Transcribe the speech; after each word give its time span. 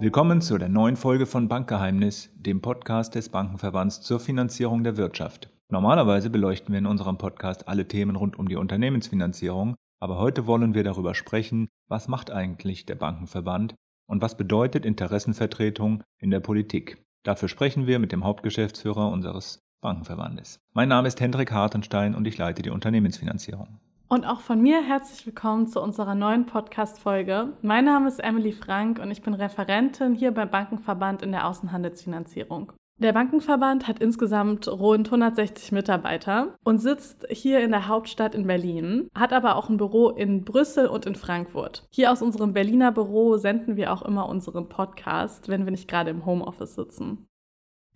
Willkommen 0.00 0.40
zu 0.40 0.58
der 0.58 0.68
neuen 0.68 0.96
Folge 0.96 1.24
von 1.24 1.46
Bankgeheimnis, 1.46 2.28
dem 2.34 2.60
Podcast 2.60 3.14
des 3.14 3.28
Bankenverbands 3.28 4.00
zur 4.00 4.18
Finanzierung 4.18 4.82
der 4.82 4.96
Wirtschaft. 4.96 5.50
Normalerweise 5.70 6.30
beleuchten 6.30 6.72
wir 6.72 6.80
in 6.80 6.86
unserem 6.86 7.16
Podcast 7.16 7.68
alle 7.68 7.86
Themen 7.86 8.16
rund 8.16 8.36
um 8.36 8.48
die 8.48 8.56
Unternehmensfinanzierung, 8.56 9.76
aber 10.00 10.18
heute 10.18 10.48
wollen 10.48 10.74
wir 10.74 10.82
darüber 10.82 11.14
sprechen, 11.14 11.68
was 11.88 12.08
macht 12.08 12.32
eigentlich 12.32 12.86
der 12.86 12.96
Bankenverband 12.96 13.76
und 14.06 14.20
was 14.20 14.36
bedeutet 14.36 14.84
Interessenvertretung 14.84 16.02
in 16.18 16.32
der 16.32 16.40
Politik. 16.40 17.02
Dafür 17.22 17.48
sprechen 17.48 17.86
wir 17.86 18.00
mit 18.00 18.10
dem 18.10 18.24
Hauptgeschäftsführer 18.24 19.12
unseres 19.12 19.60
Bankenverbandes. 19.80 20.58
Mein 20.72 20.88
Name 20.88 21.06
ist 21.06 21.20
Hendrik 21.20 21.52
Hartenstein 21.52 22.16
und 22.16 22.26
ich 22.26 22.36
leite 22.36 22.62
die 22.62 22.70
Unternehmensfinanzierung. 22.70 23.78
Und 24.06 24.26
auch 24.26 24.40
von 24.40 24.60
mir 24.60 24.82
herzlich 24.82 25.24
willkommen 25.24 25.66
zu 25.66 25.80
unserer 25.80 26.14
neuen 26.14 26.44
Podcast-Folge. 26.44 27.54
Mein 27.62 27.86
Name 27.86 28.08
ist 28.08 28.18
Emily 28.18 28.52
Frank 28.52 28.98
und 28.98 29.10
ich 29.10 29.22
bin 29.22 29.32
Referentin 29.32 30.14
hier 30.14 30.30
beim 30.30 30.50
Bankenverband 30.50 31.22
in 31.22 31.32
der 31.32 31.48
Außenhandelsfinanzierung. 31.48 32.72
Der 33.00 33.14
Bankenverband 33.14 33.88
hat 33.88 34.00
insgesamt 34.00 34.68
rund 34.68 35.08
160 35.08 35.72
Mitarbeiter 35.72 36.54
und 36.64 36.78
sitzt 36.78 37.26
hier 37.30 37.60
in 37.60 37.70
der 37.70 37.88
Hauptstadt 37.88 38.34
in 38.34 38.46
Berlin, 38.46 39.08
hat 39.16 39.32
aber 39.32 39.56
auch 39.56 39.70
ein 39.70 39.78
Büro 39.78 40.10
in 40.10 40.44
Brüssel 40.44 40.86
und 40.86 41.06
in 41.06 41.14
Frankfurt. 41.14 41.86
Hier 41.90 42.12
aus 42.12 42.20
unserem 42.20 42.52
Berliner 42.52 42.92
Büro 42.92 43.38
senden 43.38 43.76
wir 43.76 43.92
auch 43.92 44.02
immer 44.02 44.28
unseren 44.28 44.68
Podcast, 44.68 45.48
wenn 45.48 45.64
wir 45.64 45.72
nicht 45.72 45.88
gerade 45.88 46.10
im 46.10 46.26
Homeoffice 46.26 46.74
sitzen. 46.74 47.26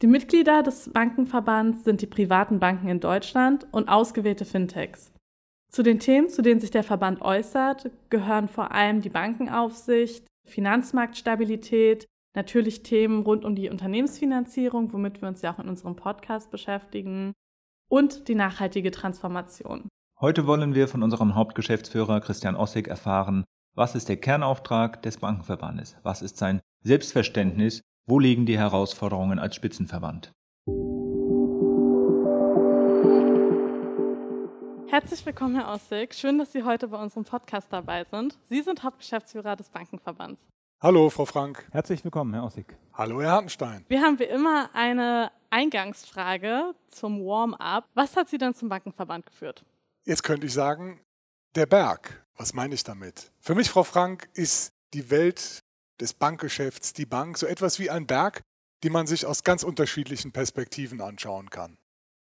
Die 0.00 0.06
Mitglieder 0.06 0.62
des 0.62 0.90
Bankenverbands 0.90 1.84
sind 1.84 2.00
die 2.00 2.06
privaten 2.06 2.58
Banken 2.58 2.88
in 2.88 3.00
Deutschland 3.00 3.66
und 3.72 3.88
ausgewählte 3.88 4.46
Fintechs. 4.46 5.12
Zu 5.70 5.82
den 5.82 5.98
Themen, 5.98 6.28
zu 6.30 6.42
denen 6.42 6.60
sich 6.60 6.70
der 6.70 6.84
Verband 6.84 7.20
äußert, 7.20 7.90
gehören 8.08 8.48
vor 8.48 8.72
allem 8.72 9.00
die 9.00 9.10
Bankenaufsicht, 9.10 10.26
Finanzmarktstabilität, 10.46 12.06
natürlich 12.34 12.82
Themen 12.82 13.22
rund 13.22 13.44
um 13.44 13.54
die 13.54 13.68
Unternehmensfinanzierung, 13.68 14.92
womit 14.92 15.20
wir 15.20 15.28
uns 15.28 15.42
ja 15.42 15.52
auch 15.52 15.58
in 15.58 15.68
unserem 15.68 15.96
Podcast 15.96 16.50
beschäftigen, 16.50 17.32
und 17.90 18.28
die 18.28 18.34
nachhaltige 18.34 18.90
Transformation. 18.90 19.88
Heute 20.20 20.46
wollen 20.46 20.74
wir 20.74 20.88
von 20.88 21.02
unserem 21.02 21.34
Hauptgeschäftsführer 21.34 22.20
Christian 22.20 22.56
Ossig 22.56 22.88
erfahren, 22.88 23.44
was 23.74 23.94
ist 23.94 24.08
der 24.08 24.16
Kernauftrag 24.16 25.02
des 25.02 25.18
Bankenverbandes? 25.18 25.96
Was 26.02 26.20
ist 26.20 26.36
sein 26.36 26.60
Selbstverständnis? 26.82 27.80
Wo 28.06 28.18
liegen 28.18 28.44
die 28.44 28.58
Herausforderungen 28.58 29.38
als 29.38 29.54
Spitzenverband? 29.54 30.32
Herzlich 34.90 35.26
willkommen, 35.26 35.54
Herr 35.54 35.68
Ossig. 35.68 36.14
Schön, 36.14 36.38
dass 36.38 36.50
Sie 36.50 36.62
heute 36.62 36.88
bei 36.88 36.96
unserem 36.96 37.24
Podcast 37.24 37.70
dabei 37.70 38.04
sind. 38.04 38.38
Sie 38.44 38.62
sind 38.62 38.82
Hauptgeschäftsführer 38.82 39.54
des 39.54 39.68
Bankenverbands. 39.68 40.40
Hallo, 40.80 41.10
Frau 41.10 41.26
Frank. 41.26 41.68
Herzlich 41.72 42.02
willkommen, 42.04 42.32
Herr 42.32 42.44
Ossig. 42.44 42.74
Hallo, 42.94 43.20
Herr 43.20 43.32
Hartenstein. 43.32 43.84
Wir 43.88 44.00
haben 44.00 44.18
wie 44.18 44.24
immer 44.24 44.70
eine 44.72 45.30
Eingangsfrage 45.50 46.74
zum 46.88 47.20
Warm-up. 47.20 47.84
Was 47.92 48.16
hat 48.16 48.30
Sie 48.30 48.38
denn 48.38 48.54
zum 48.54 48.70
Bankenverband 48.70 49.26
geführt? 49.26 49.62
Jetzt 50.06 50.22
könnte 50.22 50.46
ich 50.46 50.54
sagen, 50.54 50.98
der 51.54 51.66
Berg. 51.66 52.24
Was 52.38 52.54
meine 52.54 52.74
ich 52.74 52.82
damit? 52.82 53.30
Für 53.40 53.54
mich, 53.54 53.68
Frau 53.68 53.84
Frank, 53.84 54.30
ist 54.32 54.72
die 54.94 55.10
Welt 55.10 55.58
des 56.00 56.14
Bankgeschäfts, 56.14 56.94
die 56.94 57.04
Bank, 57.04 57.36
so 57.36 57.46
etwas 57.46 57.78
wie 57.78 57.90
ein 57.90 58.06
Berg, 58.06 58.40
die 58.82 58.90
man 58.90 59.06
sich 59.06 59.26
aus 59.26 59.44
ganz 59.44 59.64
unterschiedlichen 59.64 60.32
Perspektiven 60.32 61.02
anschauen 61.02 61.50
kann. 61.50 61.76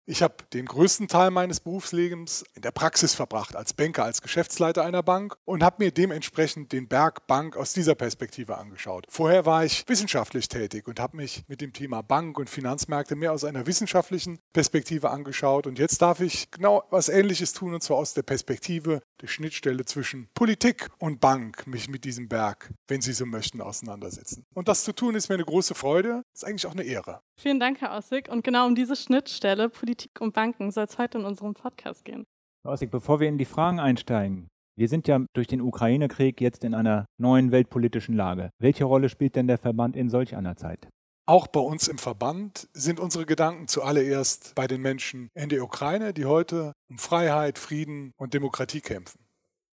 Ich 0.04 0.20
habe 0.20 0.34
den 0.52 0.66
größten 0.66 1.06
Teil 1.06 1.30
meines 1.30 1.60
Berufslebens 1.60 2.44
in 2.54 2.62
der 2.62 2.72
Praxis 2.72 3.14
verbracht, 3.14 3.54
als 3.54 3.72
Banker, 3.72 4.04
als 4.04 4.20
Geschäftsleiter 4.20 4.84
einer 4.84 5.04
Bank 5.04 5.36
und 5.44 5.62
habe 5.62 5.84
mir 5.84 5.92
dementsprechend 5.92 6.72
den 6.72 6.88
Berg 6.88 7.28
Bank 7.28 7.56
aus 7.56 7.72
dieser 7.72 7.94
Perspektive 7.94 8.58
angeschaut. 8.58 9.06
Vorher 9.08 9.46
war 9.46 9.64
ich 9.64 9.84
wissenschaftlich 9.86 10.48
tätig 10.48 10.88
und 10.88 10.98
habe 10.98 11.16
mich 11.16 11.44
mit 11.46 11.60
dem 11.60 11.72
Thema 11.72 12.02
Bank 12.02 12.36
und 12.36 12.50
Finanzmärkte 12.50 13.14
mehr 13.14 13.32
aus 13.32 13.44
einer 13.44 13.64
wissenschaftlichen 13.68 14.40
Perspektive 14.52 15.08
angeschaut 15.10 15.68
und 15.68 15.78
jetzt 15.78 16.02
darf 16.02 16.20
ich 16.20 16.50
genau 16.50 16.82
was 16.90 17.08
Ähnliches 17.08 17.52
tun 17.52 17.72
und 17.72 17.84
zwar 17.84 17.98
aus 17.98 18.12
der 18.12 18.22
Perspektive 18.22 19.02
der 19.20 19.28
Schnittstelle 19.28 19.84
zwischen 19.84 20.28
Politik 20.34 20.90
und 20.98 21.20
Bank 21.20 21.64
mich 21.68 21.88
mit 21.88 22.02
diesem 22.02 22.28
Berg, 22.28 22.74
wenn 22.88 23.02
Sie 23.02 23.12
so 23.12 23.24
möchten, 23.24 23.60
auseinandersetzen. 23.60 24.44
Und 24.52 24.66
das 24.66 24.82
zu 24.82 24.92
tun 24.92 25.14
ist 25.14 25.28
mir 25.28 25.36
eine 25.36 25.44
große 25.44 25.76
Freude, 25.76 26.24
ist 26.34 26.44
eigentlich 26.44 26.66
auch 26.66 26.72
eine 26.72 26.82
Ehre. 26.82 27.20
Vielen 27.36 27.60
Dank, 27.60 27.80
Herr 27.80 27.96
Ossig. 27.96 28.28
Und 28.28 28.44
genau 28.44 28.66
um 28.66 28.74
diese 28.74 28.96
Schnittstelle 28.96 29.68
Politik 29.68 29.91
und 30.20 30.34
Banken 30.34 30.70
soll 30.70 30.84
es 30.84 30.98
heute 30.98 31.18
in 31.18 31.24
unserem 31.24 31.54
Podcast 31.54 32.04
gehen. 32.04 32.24
Ossig, 32.64 32.90
bevor 32.90 33.20
wir 33.20 33.28
in 33.28 33.38
die 33.38 33.44
Fragen 33.44 33.80
einsteigen, 33.80 34.48
wir 34.76 34.88
sind 34.88 35.06
ja 35.06 35.24
durch 35.34 35.48
den 35.48 35.60
Ukraine-Krieg 35.60 36.40
jetzt 36.40 36.64
in 36.64 36.74
einer 36.74 37.06
neuen 37.18 37.52
weltpolitischen 37.52 38.14
Lage. 38.14 38.50
Welche 38.58 38.84
Rolle 38.84 39.08
spielt 39.08 39.36
denn 39.36 39.46
der 39.46 39.58
Verband 39.58 39.96
in 39.96 40.08
solch 40.08 40.34
einer 40.34 40.56
Zeit? 40.56 40.88
Auch 41.26 41.46
bei 41.46 41.60
uns 41.60 41.88
im 41.88 41.98
Verband 41.98 42.68
sind 42.72 42.98
unsere 42.98 43.26
Gedanken 43.26 43.68
zuallererst 43.68 44.54
bei 44.54 44.66
den 44.66 44.80
Menschen 44.80 45.28
in 45.34 45.50
der 45.50 45.62
Ukraine, 45.62 46.12
die 46.12 46.24
heute 46.24 46.72
um 46.88 46.98
Freiheit, 46.98 47.58
Frieden 47.58 48.12
und 48.16 48.34
Demokratie 48.34 48.80
kämpfen. 48.80 49.24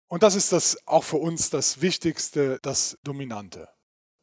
Und 0.09 0.23
das 0.23 0.35
ist 0.35 0.51
das 0.51 0.77
auch 0.85 1.03
für 1.03 1.17
uns 1.17 1.49
das 1.49 1.81
Wichtigste, 1.81 2.59
das 2.61 2.97
Dominante. 3.03 3.69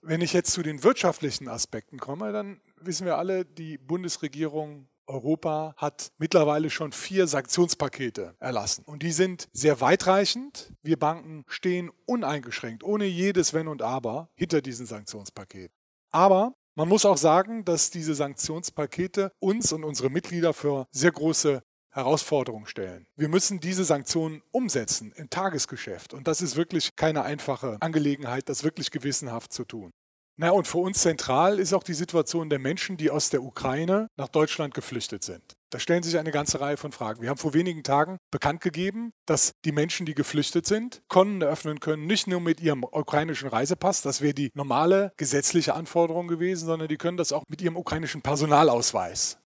Wenn 0.02 0.20
ich 0.20 0.32
jetzt 0.32 0.52
zu 0.52 0.62
den 0.62 0.84
wirtschaftlichen 0.84 1.48
Aspekten 1.48 1.98
komme, 1.98 2.32
dann 2.32 2.60
wissen 2.80 3.06
wir 3.06 3.18
alle, 3.18 3.44
die 3.44 3.78
Bundesregierung 3.78 4.88
Europa 5.06 5.74
hat 5.76 6.12
mittlerweile 6.18 6.70
schon 6.70 6.92
vier 6.92 7.26
Sanktionspakete 7.26 8.34
erlassen. 8.38 8.84
Und 8.86 9.02
die 9.02 9.12
sind 9.12 9.48
sehr 9.52 9.80
weitreichend. 9.80 10.72
Wir 10.82 10.98
Banken 10.98 11.44
stehen 11.48 11.90
uneingeschränkt, 12.06 12.84
ohne 12.84 13.04
jedes 13.04 13.54
Wenn 13.54 13.68
und 13.68 13.82
Aber, 13.82 14.28
hinter 14.34 14.60
diesen 14.60 14.86
Sanktionspaket. 14.86 15.70
Aber 16.10 16.54
man 16.74 16.88
muss 16.88 17.06
auch 17.06 17.16
sagen, 17.16 17.64
dass 17.64 17.90
diese 17.90 18.14
Sanktionspakete 18.14 19.32
uns 19.38 19.72
und 19.72 19.84
unsere 19.84 20.10
Mitglieder 20.10 20.52
für 20.52 20.86
sehr 20.90 21.12
große 21.12 21.62
Herausforderungen 21.90 22.66
stellen. 22.66 23.06
Wir 23.16 23.28
müssen 23.28 23.58
diese 23.58 23.84
Sanktionen 23.84 24.42
umsetzen 24.52 25.12
im 25.16 25.30
Tagesgeschäft. 25.30 26.12
Und 26.12 26.28
das 26.28 26.42
ist 26.42 26.56
wirklich 26.56 26.94
keine 26.94 27.22
einfache 27.22 27.78
Angelegenheit, 27.80 28.50
das 28.50 28.64
wirklich 28.64 28.90
gewissenhaft 28.90 29.54
zu 29.54 29.64
tun. 29.64 29.92
Na, 30.38 30.50
und 30.50 30.69
für 30.69 30.78
uns 30.78 31.00
zentral 31.00 31.58
ist 31.58 31.72
auch 31.72 31.82
die 31.82 31.94
Situation 31.94 32.50
der 32.50 32.58
Menschen, 32.58 32.98
die 32.98 33.10
aus 33.10 33.30
der 33.30 33.42
Ukraine 33.42 34.08
nach 34.16 34.28
Deutschland 34.28 34.74
geflüchtet 34.74 35.24
sind. 35.24 35.56
Da 35.70 35.78
stellen 35.78 36.02
sich 36.02 36.19
eine 36.19 36.30
ganze 36.30 36.60
Reihe 36.60 36.76
von 36.76 36.92
Fragen. 36.92 37.22
Wir 37.22 37.30
haben 37.30 37.38
vor 37.38 37.54
wenigen 37.54 37.82
Tagen 37.82 38.19
bekannt 38.30 38.60
gegeben, 38.60 39.12
dass 39.24 39.52
die 39.64 39.72
Menschen, 39.72 40.04
die 40.04 40.14
geflüchtet 40.14 40.66
sind, 40.66 41.00
Konten 41.08 41.41
eröffnen 41.41 41.80
können, 41.80 42.06
nicht 42.06 42.26
nur 42.26 42.41
mit 42.41 42.60
ihrem 42.60 42.84
ukrainischen 42.84 43.48
Reisepass, 43.48 44.02
das 44.02 44.20
wäre 44.20 44.34
die 44.34 44.50
normale 44.54 45.12
gesetzliche 45.16 45.74
Anforderung 45.74 46.28
gewesen, 46.28 46.66
sondern 46.66 46.88
die 46.88 46.98
können 46.98 47.16
das 47.16 47.32
auch 47.32 47.42
mit 47.48 47.62
ihrem 47.62 47.78
ukrainischen 47.78 48.20
Personalausweis. 48.20 49.38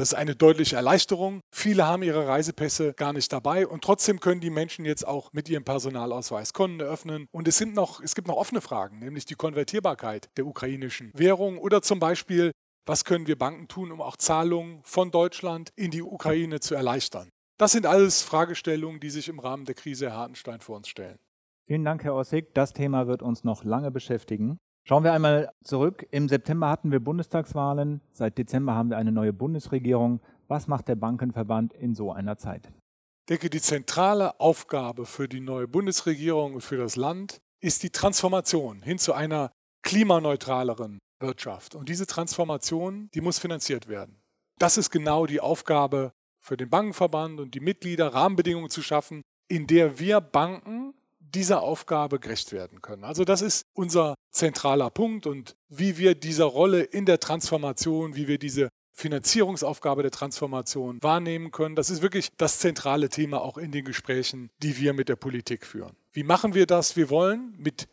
Das 0.00 0.12
ist 0.12 0.18
eine 0.18 0.34
deutliche 0.34 0.76
Erleichterung. 0.76 1.42
Viele 1.54 1.86
haben 1.86 2.02
ihre 2.02 2.26
Reisepässe 2.26 2.94
gar 2.94 3.12
nicht 3.12 3.30
dabei 3.34 3.66
und 3.66 3.84
trotzdem 3.84 4.18
können 4.18 4.40
die 4.40 4.48
Menschen 4.48 4.86
jetzt 4.86 5.06
auch 5.06 5.30
mit 5.34 5.46
ihrem 5.50 5.62
Personalausweis 5.62 6.54
Konten 6.54 6.80
eröffnen. 6.80 7.26
Und 7.32 7.46
es, 7.46 7.58
sind 7.58 7.74
noch, 7.74 8.00
es 8.00 8.14
gibt 8.14 8.26
noch 8.26 8.36
offene 8.36 8.62
Fragen, 8.62 9.00
nämlich 9.00 9.26
die 9.26 9.34
Konvertierbarkeit 9.34 10.30
der 10.38 10.46
ukrainischen 10.46 11.12
Währung 11.14 11.58
oder 11.58 11.82
zum 11.82 11.98
Beispiel, 11.98 12.52
was 12.86 13.04
können 13.04 13.26
wir 13.26 13.36
Banken 13.36 13.68
tun, 13.68 13.92
um 13.92 14.00
auch 14.00 14.16
Zahlungen 14.16 14.80
von 14.84 15.10
Deutschland 15.10 15.70
in 15.76 15.90
die 15.90 16.00
Ukraine 16.00 16.60
zu 16.60 16.74
erleichtern. 16.74 17.28
Das 17.58 17.72
sind 17.72 17.84
alles 17.84 18.22
Fragestellungen, 18.22 19.00
die 19.00 19.10
sich 19.10 19.28
im 19.28 19.38
Rahmen 19.38 19.66
der 19.66 19.74
Krise 19.74 20.06
Herr 20.06 20.16
Hartenstein 20.16 20.62
vor 20.62 20.78
uns 20.78 20.88
stellen. 20.88 21.18
Vielen 21.66 21.84
Dank, 21.84 22.04
Herr 22.04 22.14
Ossig. 22.14 22.54
Das 22.54 22.72
Thema 22.72 23.06
wird 23.06 23.20
uns 23.22 23.44
noch 23.44 23.64
lange 23.64 23.90
beschäftigen. 23.90 24.56
Schauen 24.84 25.04
wir 25.04 25.12
einmal 25.12 25.50
zurück. 25.62 26.06
Im 26.10 26.28
September 26.28 26.68
hatten 26.68 26.90
wir 26.90 27.00
Bundestagswahlen. 27.00 28.00
Seit 28.12 28.38
Dezember 28.38 28.74
haben 28.74 28.90
wir 28.90 28.96
eine 28.96 29.12
neue 29.12 29.32
Bundesregierung. 29.32 30.20
Was 30.48 30.66
macht 30.66 30.88
der 30.88 30.96
Bankenverband 30.96 31.74
in 31.74 31.94
so 31.94 32.12
einer 32.12 32.36
Zeit? 32.36 32.66
Ich 32.66 33.26
denke, 33.28 33.50
die 33.50 33.60
zentrale 33.60 34.40
Aufgabe 34.40 35.06
für 35.06 35.28
die 35.28 35.40
neue 35.40 35.68
Bundesregierung 35.68 36.54
und 36.54 36.62
für 36.62 36.76
das 36.76 36.96
Land 36.96 37.38
ist 37.60 37.82
die 37.82 37.90
Transformation 37.90 38.82
hin 38.82 38.98
zu 38.98 39.12
einer 39.12 39.52
klimaneutraleren 39.82 40.98
Wirtschaft. 41.20 41.74
Und 41.74 41.88
diese 41.88 42.06
Transformation, 42.06 43.08
die 43.14 43.20
muss 43.20 43.38
finanziert 43.38 43.88
werden. 43.88 44.20
Das 44.58 44.76
ist 44.76 44.90
genau 44.90 45.26
die 45.26 45.40
Aufgabe 45.40 46.12
für 46.42 46.56
den 46.56 46.70
Bankenverband 46.70 47.38
und 47.38 47.54
die 47.54 47.60
Mitglieder, 47.60 48.12
Rahmenbedingungen 48.12 48.70
zu 48.70 48.82
schaffen, 48.82 49.22
in 49.48 49.66
der 49.66 49.98
wir 49.98 50.20
Banken 50.20 50.94
dieser 51.34 51.62
Aufgabe 51.62 52.18
gerecht 52.18 52.52
werden 52.52 52.82
können. 52.82 53.04
Also 53.04 53.24
das 53.24 53.42
ist 53.42 53.64
unser 53.74 54.14
zentraler 54.30 54.90
Punkt 54.90 55.26
und 55.26 55.56
wie 55.68 55.98
wir 55.98 56.14
diese 56.14 56.44
Rolle 56.44 56.82
in 56.82 57.06
der 57.06 57.20
Transformation, 57.20 58.16
wie 58.16 58.28
wir 58.28 58.38
diese 58.38 58.68
Finanzierungsaufgabe 58.92 60.02
der 60.02 60.10
Transformation 60.10 61.02
wahrnehmen 61.02 61.50
können. 61.50 61.74
Das 61.74 61.90
ist 61.90 62.02
wirklich 62.02 62.28
das 62.36 62.58
zentrale 62.58 63.08
Thema 63.08 63.40
auch 63.40 63.56
in 63.56 63.72
den 63.72 63.84
Gesprächen, 63.84 64.50
die 64.62 64.76
wir 64.78 64.92
mit 64.92 65.08
der 65.08 65.16
Politik 65.16 65.64
führen. 65.64 65.96
Wie 66.12 66.22
machen 66.22 66.54
wir 66.54 66.66
das? 66.66 66.96
Wir 66.96 67.08
wollen 67.08 67.54
mit 67.56 67.88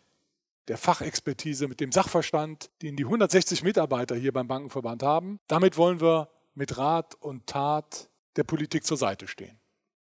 der 0.67 0.77
Fachexpertise, 0.77 1.67
mit 1.67 1.79
dem 1.79 1.91
Sachverstand, 1.91 2.69
den 2.81 2.97
die 2.97 3.05
160 3.05 3.63
Mitarbeiter 3.63 4.15
hier 4.15 4.33
beim 4.33 4.47
Bankenverband 4.47 5.01
haben, 5.01 5.39
damit 5.47 5.77
wollen 5.77 6.01
wir 6.01 6.29
mit 6.55 6.77
Rat 6.77 7.15
und 7.15 7.47
Tat 7.47 8.09
der 8.35 8.43
Politik 8.43 8.85
zur 8.85 8.97
Seite 8.97 9.27
stehen. 9.27 9.57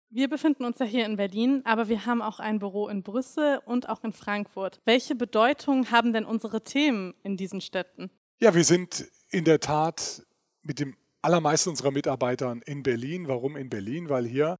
Wir 0.09 0.29
befinden 0.29 0.63
uns 0.63 0.79
ja 0.79 0.85
hier 0.85 1.05
in 1.05 1.17
Berlin, 1.17 1.61
aber 1.65 1.89
wir 1.89 2.05
haben 2.05 2.21
auch 2.21 2.39
ein 2.39 2.59
Büro 2.59 2.87
in 2.87 3.03
Brüssel 3.03 3.59
und 3.65 3.89
auch 3.89 4.03
in 4.03 4.13
Frankfurt. 4.13 4.79
Welche 4.85 5.15
Bedeutung 5.15 5.91
haben 5.91 6.13
denn 6.13 6.23
unsere 6.23 6.63
Themen 6.63 7.13
in 7.23 7.35
diesen 7.35 7.59
Städten? 7.59 8.09
Ja, 8.39 8.55
wir 8.55 8.63
sind 8.63 9.05
in 9.31 9.43
der 9.43 9.59
Tat 9.59 10.25
mit 10.61 10.79
dem 10.79 10.95
allermeisten 11.21 11.71
unserer 11.71 11.91
Mitarbeitern 11.91 12.61
in 12.65 12.83
Berlin. 12.83 13.27
Warum 13.27 13.57
in 13.57 13.69
Berlin? 13.69 14.07
Weil 14.07 14.25
hier 14.25 14.55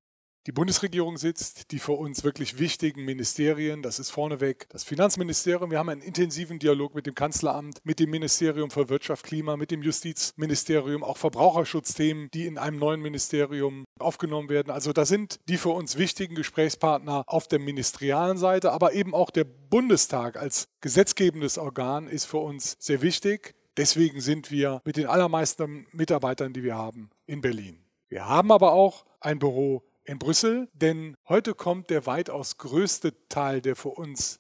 die 0.47 0.53
Bundesregierung 0.53 1.17
sitzt, 1.17 1.71
die 1.71 1.79
für 1.79 1.91
uns 1.91 2.23
wirklich 2.23 2.57
wichtigen 2.57 3.03
Ministerien, 3.03 3.81
das 3.81 3.99
ist 3.99 4.11
vorneweg 4.11 4.65
das 4.69 4.85
Finanzministerium. 4.85 5.71
Wir 5.71 5.77
haben 5.77 5.89
einen 5.89 6.01
intensiven 6.01 6.57
Dialog 6.57 6.95
mit 6.95 7.05
dem 7.05 7.15
Kanzleramt, 7.15 7.79
mit 7.83 7.99
dem 7.99 8.09
Ministerium 8.09 8.71
für 8.71 8.88
Wirtschaft, 8.88 9.25
Klima, 9.25 9.57
mit 9.57 9.71
dem 9.71 9.83
Justizministerium, 9.83 11.03
auch 11.03 11.17
Verbraucherschutzthemen, 11.17 12.29
die 12.33 12.45
in 12.45 12.57
einem 12.57 12.79
neuen 12.79 13.01
Ministerium 13.01 13.83
aufgenommen 13.99 14.47
werden. 14.47 14.71
Also 14.71 14.94
da 14.94 15.05
sind 15.05 15.41
die 15.49 15.57
für 15.57 15.71
uns 15.71 15.97
wichtigen 15.97 16.35
Gesprächspartner 16.35 17.25
auf 17.27 17.50
der 17.50 17.59
ministerialen 17.59 18.38
Seite, 18.38 18.71
aber 18.71 18.93
eben 18.93 19.13
auch 19.13 19.31
der 19.31 19.43
Bundestag 19.43 20.38
als 20.38 20.69
gesetzgebendes 20.79 21.57
Organ 21.57 22.07
ist 22.07 22.23
für 22.23 22.38
uns 22.38 22.77
sehr 22.79 23.01
wichtig. 23.01 23.53
Deswegen 23.75 24.21
sind 24.21 24.50
wir 24.50 24.81
mit 24.85 24.95
den 24.95 25.07
allermeisten 25.07 25.88
Mitarbeitern, 25.91 26.53
die 26.53 26.63
wir 26.63 26.75
haben, 26.75 27.09
in 27.25 27.41
Berlin. 27.41 27.83
Wir 28.07 28.29
haben 28.29 28.53
aber 28.53 28.71
auch 28.71 29.05
ein 29.19 29.39
Büro 29.39 29.83
in 30.07 30.19
Brüssel, 30.19 30.69
denn 30.74 31.15
heute 31.27 31.54
kommt 31.54 31.89
der 31.89 32.06
weitaus 32.06 32.57
größte 32.57 33.13
Teil 33.30 33.62
der 33.62 33.75
für 33.75 33.89
uns 33.89 34.39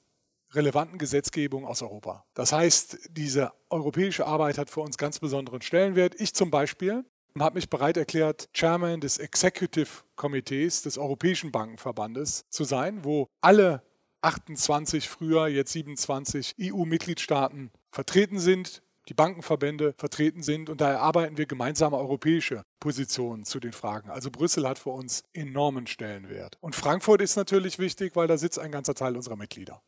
relevanten 0.53 0.97
Gesetzgebung 0.97 1.65
aus 1.65 1.81
Europa. 1.81 2.25
Das 2.33 2.53
heißt, 2.53 3.09
diese 3.11 3.51
europäische 3.69 4.25
Arbeit 4.25 4.57
hat 4.57 4.69
für 4.69 4.79
uns 4.79 4.97
ganz 4.97 5.19
besonderen 5.19 5.61
Stellenwert. 5.61 6.15
Ich 6.19 6.33
zum 6.33 6.49
Beispiel 6.49 7.03
habe 7.37 7.55
mich 7.55 7.69
bereit 7.69 7.97
erklärt, 7.97 8.49
Chairman 8.53 8.99
des 8.99 9.19
Executive 9.19 9.89
Komitees 10.15 10.81
des 10.81 10.97
Europäischen 10.97 11.51
Bankenverbandes 11.51 12.45
zu 12.49 12.63
sein, 12.63 13.03
wo 13.03 13.27
alle 13.41 13.83
28 14.21 15.07
früher, 15.07 15.47
jetzt 15.47 15.73
27 15.73 16.55
EU-Mitgliedstaaten 16.59 17.69
vertreten 17.91 18.39
sind 18.39 18.81
die 19.07 19.13
Bankenverbände 19.13 19.93
vertreten 19.97 20.43
sind 20.43 20.69
und 20.69 20.81
da 20.81 20.91
erarbeiten 20.91 21.37
wir 21.37 21.45
gemeinsame 21.45 21.97
europäische 21.97 22.63
Positionen 22.79 23.45
zu 23.45 23.59
den 23.59 23.71
Fragen. 23.71 24.09
Also 24.09 24.29
Brüssel 24.31 24.67
hat 24.67 24.79
für 24.79 24.89
uns 24.89 25.23
enormen 25.33 25.87
Stellenwert. 25.87 26.57
Und 26.59 26.75
Frankfurt 26.75 27.21
ist 27.21 27.35
natürlich 27.35 27.79
wichtig, 27.79 28.15
weil 28.15 28.27
da 28.27 28.37
sitzt 28.37 28.59
ein 28.59 28.71
ganzer 28.71 28.95
Teil 28.95 29.15
unserer 29.15 29.35
Mitglieder. 29.35 29.81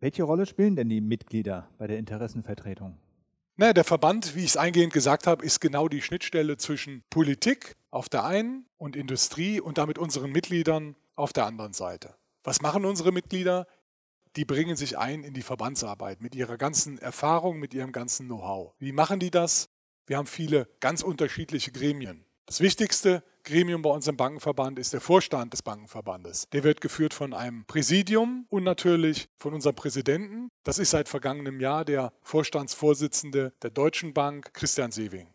Welche 0.00 0.22
Rolle 0.22 0.46
spielen 0.46 0.76
denn 0.76 0.88
die 0.88 1.00
Mitglieder 1.00 1.68
bei 1.78 1.86
der 1.86 1.98
Interessenvertretung? 1.98 2.98
Naja, 3.56 3.72
der 3.72 3.84
Verband, 3.84 4.36
wie 4.36 4.40
ich 4.40 4.50
es 4.50 4.56
eingehend 4.56 4.92
gesagt 4.92 5.26
habe, 5.26 5.44
ist 5.44 5.60
genau 5.60 5.88
die 5.88 6.00
Schnittstelle 6.00 6.58
zwischen 6.58 7.02
Politik 7.10 7.74
auf 7.90 8.08
der 8.08 8.24
einen 8.24 8.66
und 8.76 8.94
Industrie 8.94 9.60
und 9.60 9.78
damit 9.78 9.98
unseren 9.98 10.30
Mitgliedern 10.30 10.94
auf 11.16 11.32
der 11.32 11.46
anderen 11.46 11.72
Seite. 11.72 12.14
Was 12.44 12.62
machen 12.62 12.84
unsere 12.84 13.10
Mitglieder? 13.10 13.66
Die 14.38 14.44
bringen 14.44 14.76
sich 14.76 14.96
ein 14.96 15.24
in 15.24 15.34
die 15.34 15.42
Verbandsarbeit 15.42 16.20
mit 16.20 16.36
ihrer 16.36 16.56
ganzen 16.58 16.96
Erfahrung, 16.98 17.58
mit 17.58 17.74
ihrem 17.74 17.90
ganzen 17.90 18.26
Know-how. 18.26 18.72
Wie 18.78 18.92
machen 18.92 19.18
die 19.18 19.32
das? 19.32 19.68
Wir 20.06 20.16
haben 20.16 20.28
viele 20.28 20.68
ganz 20.78 21.02
unterschiedliche 21.02 21.72
Gremien. 21.72 22.24
Das 22.46 22.60
wichtigste 22.60 23.24
Gremium 23.42 23.82
bei 23.82 23.90
unserem 23.90 24.16
Bankenverband 24.16 24.78
ist 24.78 24.92
der 24.92 25.00
Vorstand 25.00 25.54
des 25.54 25.62
Bankenverbandes. 25.62 26.48
Der 26.52 26.62
wird 26.62 26.80
geführt 26.80 27.14
von 27.14 27.34
einem 27.34 27.64
Präsidium 27.64 28.46
und 28.48 28.62
natürlich 28.62 29.28
von 29.38 29.54
unserem 29.54 29.74
Präsidenten. 29.74 30.50
Das 30.62 30.78
ist 30.78 30.90
seit 30.90 31.08
vergangenem 31.08 31.58
Jahr 31.58 31.84
der 31.84 32.12
Vorstandsvorsitzende 32.22 33.54
der 33.60 33.70
Deutschen 33.70 34.14
Bank, 34.14 34.54
Christian 34.54 34.92
Sewing. 34.92 35.34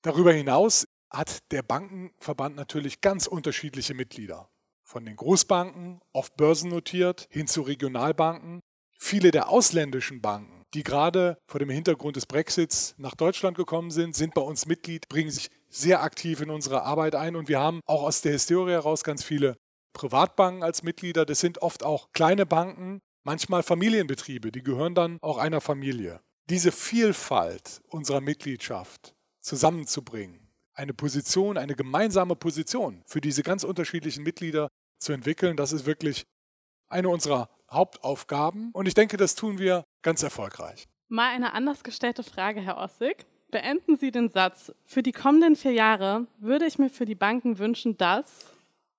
Darüber 0.00 0.32
hinaus 0.32 0.88
hat 1.10 1.40
der 1.52 1.62
Bankenverband 1.62 2.56
natürlich 2.56 3.02
ganz 3.02 3.26
unterschiedliche 3.26 3.92
Mitglieder 3.92 4.48
von 4.84 5.04
den 5.04 5.16
Großbanken, 5.16 6.00
oft 6.12 6.36
börsennotiert, 6.36 7.26
hin 7.30 7.46
zu 7.46 7.62
Regionalbanken. 7.62 8.60
Viele 8.98 9.30
der 9.30 9.48
ausländischen 9.48 10.20
Banken, 10.20 10.62
die 10.74 10.84
gerade 10.84 11.36
vor 11.46 11.58
dem 11.58 11.70
Hintergrund 11.70 12.16
des 12.16 12.26
Brexits 12.26 12.94
nach 12.96 13.14
Deutschland 13.14 13.56
gekommen 13.56 13.90
sind, 13.90 14.14
sind 14.14 14.34
bei 14.34 14.42
uns 14.42 14.66
Mitglied, 14.66 15.08
bringen 15.08 15.30
sich 15.30 15.50
sehr 15.68 16.02
aktiv 16.02 16.40
in 16.40 16.50
unsere 16.50 16.82
Arbeit 16.82 17.14
ein 17.14 17.34
und 17.34 17.48
wir 17.48 17.58
haben 17.58 17.80
auch 17.86 18.02
aus 18.02 18.22
der 18.22 18.32
Historie 18.32 18.72
heraus 18.72 19.02
ganz 19.02 19.24
viele 19.24 19.56
Privatbanken 19.92 20.62
als 20.62 20.82
Mitglieder. 20.82 21.24
Das 21.24 21.40
sind 21.40 21.62
oft 21.62 21.82
auch 21.82 22.12
kleine 22.12 22.46
Banken, 22.46 23.00
manchmal 23.24 23.62
Familienbetriebe, 23.62 24.52
die 24.52 24.62
gehören 24.62 24.94
dann 24.94 25.18
auch 25.22 25.38
einer 25.38 25.60
Familie. 25.60 26.20
Diese 26.50 26.72
Vielfalt 26.72 27.80
unserer 27.88 28.20
Mitgliedschaft 28.20 29.14
zusammenzubringen, 29.40 30.43
eine 30.74 30.94
Position, 30.94 31.56
eine 31.56 31.74
gemeinsame 31.74 32.36
Position 32.36 33.02
für 33.06 33.20
diese 33.20 33.42
ganz 33.42 33.64
unterschiedlichen 33.64 34.22
Mitglieder 34.22 34.68
zu 34.98 35.12
entwickeln. 35.12 35.56
Das 35.56 35.72
ist 35.72 35.86
wirklich 35.86 36.24
eine 36.88 37.08
unserer 37.08 37.48
Hauptaufgaben 37.70 38.70
und 38.72 38.86
ich 38.86 38.94
denke, 38.94 39.16
das 39.16 39.34
tun 39.34 39.58
wir 39.58 39.84
ganz 40.02 40.22
erfolgreich. 40.22 40.86
Mal 41.08 41.30
eine 41.30 41.52
anders 41.52 41.82
gestellte 41.84 42.22
Frage, 42.22 42.60
Herr 42.60 42.78
Ossig. 42.78 43.26
Beenden 43.50 43.96
Sie 43.96 44.10
den 44.10 44.28
Satz. 44.28 44.72
Für 44.84 45.02
die 45.02 45.12
kommenden 45.12 45.54
vier 45.54 45.72
Jahre 45.72 46.26
würde 46.38 46.66
ich 46.66 46.78
mir 46.78 46.90
für 46.90 47.04
die 47.04 47.14
Banken 47.14 47.58
wünschen, 47.58 47.96
dass. 47.96 48.46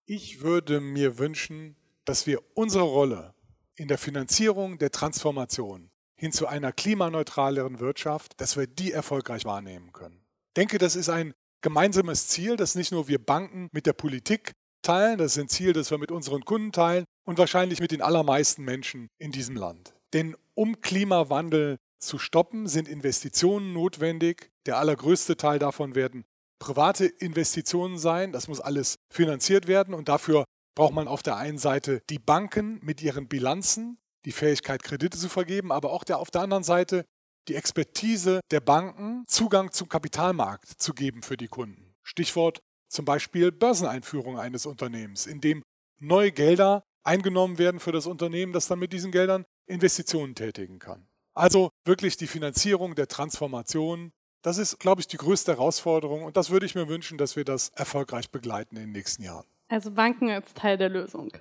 Ich 0.05 0.41
würde 0.41 0.79
mir 0.79 1.17
wünschen, 1.17 1.75
dass 2.05 2.25
wir 2.25 2.41
unsere 2.53 2.85
Rolle 2.85 3.33
in 3.75 3.87
der 3.89 3.97
Finanzierung 3.97 4.77
der 4.77 4.91
Transformation 4.91 5.89
hin 6.15 6.31
zu 6.31 6.47
einer 6.47 6.71
klimaneutraleren 6.71 7.79
Wirtschaft, 7.79 8.39
dass 8.39 8.55
wir 8.55 8.67
die 8.67 8.91
erfolgreich 8.91 9.43
wahrnehmen 9.43 9.91
können. 9.91 10.21
Ich 10.47 10.53
denke, 10.53 10.77
das 10.77 10.95
ist 10.95 11.09
ein 11.09 11.33
gemeinsames 11.65 12.27
Ziel, 12.27 12.57
das 12.57 12.75
nicht 12.75 12.91
nur 12.91 13.07
wir 13.07 13.17
Banken 13.17 13.69
mit 13.71 13.87
der 13.87 13.93
Politik 13.93 14.51
teilen, 14.83 15.17
das 15.17 15.31
ist 15.35 15.41
ein 15.41 15.49
Ziel, 15.49 15.73
das 15.73 15.89
wir 15.89 15.97
mit 15.97 16.11
unseren 16.11 16.45
Kunden 16.45 16.71
teilen 16.71 17.05
und 17.27 17.39
wahrscheinlich 17.39 17.79
mit 17.79 17.89
den 17.89 18.03
allermeisten 18.03 18.63
Menschen 18.63 19.07
in 19.17 19.31
diesem 19.31 19.55
Land. 19.55 19.95
Denn 20.13 20.37
um 20.53 20.79
Klimawandel 20.81 21.77
zu 21.99 22.19
stoppen, 22.19 22.67
sind 22.67 22.87
Investitionen 22.87 23.73
notwendig. 23.73 24.51
Der 24.67 24.77
allergrößte 24.77 25.37
Teil 25.37 25.57
davon 25.57 25.95
werden 25.95 26.23
private 26.59 27.05
Investitionen 27.07 27.97
sein. 27.97 28.31
Das 28.31 28.47
muss 28.47 28.61
alles 28.61 28.97
finanziert 29.11 29.67
werden 29.67 29.95
und 29.95 30.07
dafür 30.07 30.45
braucht 30.77 30.93
man 30.93 31.07
auf 31.07 31.23
der 31.23 31.37
einen 31.37 31.57
Seite 31.57 32.03
die 32.11 32.19
Banken 32.19 32.79
mit 32.83 33.01
ihren 33.01 33.27
Bilanzen, 33.27 33.97
die 34.25 34.33
Fähigkeit, 34.33 34.83
Kredite 34.83 35.17
zu 35.17 35.29
vergeben, 35.29 35.71
aber 35.71 35.91
auch 35.91 36.03
der, 36.03 36.19
auf 36.19 36.29
der 36.29 36.41
anderen 36.41 36.63
Seite 36.63 37.05
die 37.47 37.55
Expertise 37.55 38.39
der 38.51 38.59
Banken, 38.59 39.23
Zugang 39.27 39.71
zum 39.71 39.89
Kapitalmarkt 39.89 40.67
zu 40.81 40.93
geben 40.93 41.21
für 41.21 41.37
die 41.37 41.47
Kunden. 41.47 41.95
Stichwort 42.03 42.59
zum 42.87 43.05
Beispiel 43.05 43.51
Börseneinführung 43.51 44.39
eines 44.39 44.65
Unternehmens, 44.65 45.27
in 45.27 45.41
dem 45.41 45.63
neue 45.99 46.31
Gelder 46.31 46.83
eingenommen 47.03 47.57
werden 47.57 47.79
für 47.79 47.91
das 47.91 48.07
Unternehmen, 48.07 48.53
das 48.53 48.67
dann 48.67 48.79
mit 48.79 48.93
diesen 48.93 49.11
Geldern 49.11 49.45
Investitionen 49.67 50.35
tätigen 50.35 50.79
kann. 50.79 51.07
Also 51.33 51.69
wirklich 51.83 52.17
die 52.17 52.27
Finanzierung 52.27 52.95
der 52.95 53.07
Transformation, 53.07 54.11
das 54.41 54.57
ist, 54.57 54.79
glaube 54.79 55.01
ich, 55.01 55.07
die 55.07 55.17
größte 55.17 55.53
Herausforderung 55.53 56.23
und 56.23 56.37
das 56.37 56.49
würde 56.49 56.65
ich 56.65 56.75
mir 56.75 56.87
wünschen, 56.87 57.17
dass 57.17 57.35
wir 57.35 57.43
das 57.43 57.69
erfolgreich 57.69 58.29
begleiten 58.29 58.75
in 58.77 58.83
den 58.83 58.91
nächsten 58.91 59.23
Jahren. 59.23 59.45
Also 59.67 59.91
Banken 59.91 60.29
als 60.29 60.53
Teil 60.53 60.77
der 60.77 60.89
Lösung. 60.89 61.31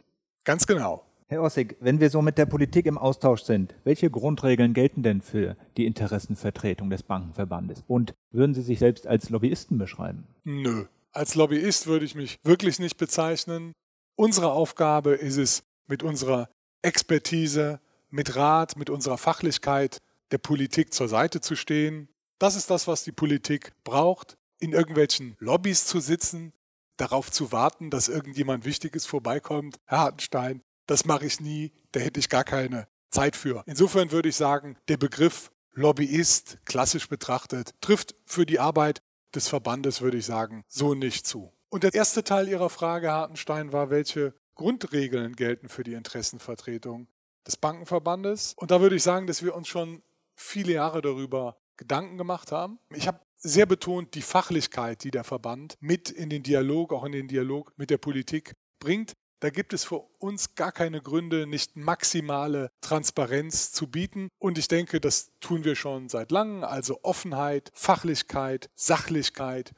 Ganz 0.44 0.66
genau. 0.66 1.04
Herr 1.26 1.42
Ossig, 1.42 1.76
wenn 1.80 2.00
wir 2.00 2.10
so 2.10 2.20
mit 2.20 2.36
der 2.36 2.44
Politik 2.44 2.84
im 2.84 2.98
Austausch 2.98 3.42
sind, 3.42 3.74
welche 3.84 4.10
Grundregeln 4.10 4.74
gelten 4.74 5.02
denn 5.02 5.22
für 5.22 5.56
die 5.78 5.86
Interessenvertretung 5.86 6.90
des 6.90 7.02
Bankenverbandes? 7.02 7.82
Und 7.86 8.14
würden 8.30 8.54
Sie 8.54 8.60
sich 8.60 8.78
selbst 8.78 9.06
als 9.06 9.30
Lobbyisten 9.30 9.78
beschreiben? 9.78 10.26
Nö. 10.44 10.84
Als 11.12 11.34
Lobbyist 11.34 11.86
würde 11.86 12.04
ich 12.04 12.14
mich 12.14 12.38
wirklich 12.42 12.78
nicht 12.78 12.98
bezeichnen. 12.98 13.72
Unsere 14.16 14.52
Aufgabe 14.52 15.12
ist 15.12 15.38
es, 15.38 15.62
mit 15.86 16.02
unserer 16.02 16.48
Expertise, 16.82 17.80
mit 18.10 18.36
Rat, 18.36 18.76
mit 18.76 18.90
unserer 18.90 19.16
Fachlichkeit 19.16 19.98
der 20.30 20.38
Politik 20.38 20.92
zur 20.92 21.08
Seite 21.08 21.40
zu 21.40 21.56
stehen. 21.56 22.08
Das 22.38 22.54
ist 22.54 22.70
das, 22.70 22.86
was 22.86 23.04
die 23.04 23.12
Politik 23.12 23.72
braucht. 23.84 24.36
In 24.60 24.72
irgendwelchen 24.72 25.36
Lobbys 25.38 25.86
zu 25.86 26.00
sitzen, 26.00 26.52
darauf 26.96 27.30
zu 27.30 27.50
warten, 27.50 27.90
dass 27.90 28.08
irgendjemand 28.08 28.64
Wichtiges 28.64 29.06
vorbeikommt. 29.06 29.76
Herr 29.86 29.98
Hartenstein, 29.98 30.62
das 30.86 31.04
mache 31.04 31.26
ich 31.26 31.40
nie, 31.40 31.72
da 31.92 32.00
hätte 32.00 32.20
ich 32.20 32.28
gar 32.28 32.44
keine 32.44 32.88
Zeit 33.10 33.36
für. 33.36 33.62
Insofern 33.66 34.10
würde 34.10 34.28
ich 34.28 34.36
sagen, 34.36 34.76
der 34.88 34.96
Begriff 34.96 35.50
Lobbyist, 35.72 36.58
klassisch 36.64 37.08
betrachtet, 37.08 37.74
trifft 37.80 38.14
für 38.24 38.46
die 38.46 38.60
Arbeit 38.60 39.02
des 39.34 39.48
Verbandes, 39.48 40.00
würde 40.00 40.18
ich 40.18 40.26
sagen, 40.26 40.64
so 40.68 40.94
nicht 40.94 41.26
zu. 41.26 41.52
Und 41.68 41.82
der 41.82 41.94
erste 41.94 42.22
Teil 42.22 42.48
Ihrer 42.48 42.70
Frage, 42.70 43.10
Hartenstein, 43.10 43.72
war, 43.72 43.90
welche 43.90 44.34
Grundregeln 44.54 45.34
gelten 45.34 45.68
für 45.68 45.82
die 45.82 45.94
Interessenvertretung 45.94 47.08
des 47.46 47.56
Bankenverbandes? 47.56 48.54
Und 48.56 48.70
da 48.70 48.80
würde 48.80 48.96
ich 48.96 49.02
sagen, 49.02 49.26
dass 49.26 49.42
wir 49.42 49.54
uns 49.56 49.66
schon 49.66 50.02
viele 50.36 50.72
Jahre 50.72 51.02
darüber 51.02 51.56
Gedanken 51.76 52.16
gemacht 52.16 52.52
haben. 52.52 52.78
Ich 52.90 53.08
habe 53.08 53.20
sehr 53.36 53.66
betont 53.66 54.14
die 54.14 54.22
Fachlichkeit, 54.22 55.02
die 55.02 55.10
der 55.10 55.24
Verband 55.24 55.74
mit 55.80 56.10
in 56.10 56.30
den 56.30 56.42
Dialog, 56.42 56.92
auch 56.92 57.04
in 57.04 57.12
den 57.12 57.28
Dialog 57.28 57.72
mit 57.76 57.90
der 57.90 57.98
Politik 57.98 58.54
bringt. 58.78 59.14
Da 59.44 59.50
gibt 59.50 59.74
es 59.74 59.84
für 59.84 59.98
uns 60.20 60.54
gar 60.54 60.72
keine 60.72 61.02
Gründe, 61.02 61.46
nicht 61.46 61.76
maximale 61.76 62.70
Transparenz 62.80 63.72
zu 63.72 63.90
bieten. 63.90 64.30
Und 64.38 64.56
ich 64.56 64.68
denke, 64.68 65.02
das 65.02 65.32
tun 65.40 65.64
wir 65.64 65.76
schon 65.76 66.08
seit 66.08 66.30
langem. 66.30 66.64
Also 66.64 67.00
Offenheit, 67.02 67.70
Fachlichkeit, 67.74 68.70
Sachlichkeit, 68.74 69.72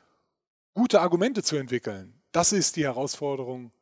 gute 0.72 1.00
Argumente 1.00 1.42
zu 1.42 1.56
entwickeln. 1.56 2.22
Das 2.30 2.52
ist 2.52 2.76
die 2.76 2.84
Herausforderung 2.84 3.72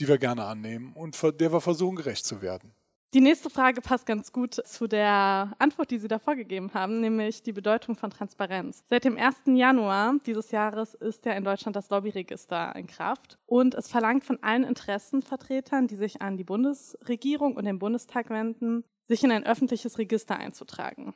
die 0.00 0.08
wir 0.08 0.18
gerne 0.18 0.44
annehmen 0.44 0.92
und 0.94 1.16
der 1.22 1.52
wir 1.52 1.60
versuchen 1.60 1.96
gerecht 1.96 2.24
zu 2.24 2.42
werden. 2.42 2.74
Die 3.14 3.20
nächste 3.20 3.50
Frage 3.50 3.82
passt 3.82 4.06
ganz 4.06 4.32
gut 4.32 4.54
zu 4.54 4.86
der 4.86 5.52
Antwort, 5.58 5.90
die 5.90 5.98
Sie 5.98 6.08
davor 6.08 6.34
gegeben 6.34 6.70
haben, 6.72 7.02
nämlich 7.02 7.42
die 7.42 7.52
Bedeutung 7.52 7.94
von 7.94 8.08
Transparenz. 8.08 8.82
Seit 8.88 9.04
dem 9.04 9.18
1. 9.18 9.36
Januar 9.48 10.14
dieses 10.24 10.50
Jahres 10.50 10.94
ist 10.94 11.26
ja 11.26 11.32
in 11.32 11.44
Deutschland 11.44 11.76
das 11.76 11.90
Lobbyregister 11.90 12.74
in 12.74 12.86
Kraft 12.86 13.36
und 13.44 13.74
es 13.74 13.88
verlangt 13.88 14.24
von 14.24 14.42
allen 14.42 14.64
Interessenvertretern, 14.64 15.88
die 15.88 15.96
sich 15.96 16.22
an 16.22 16.38
die 16.38 16.44
Bundesregierung 16.44 17.54
und 17.54 17.66
den 17.66 17.78
Bundestag 17.78 18.30
wenden, 18.30 18.82
sich 19.02 19.22
in 19.22 19.30
ein 19.30 19.44
öffentliches 19.44 19.98
Register 19.98 20.38
einzutragen. 20.38 21.12